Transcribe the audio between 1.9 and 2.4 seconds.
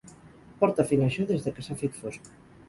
fosc.